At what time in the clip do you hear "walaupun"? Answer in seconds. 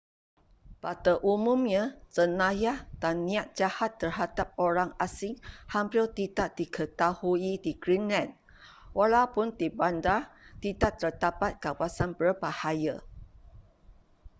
8.97-9.47